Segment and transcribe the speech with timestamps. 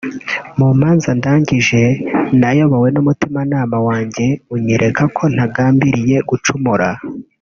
[0.57, 1.81] mu manza ndangije
[2.39, 6.89] nayobowe n’umutimanama wanjye unyereka ko ntagambiriye gucumura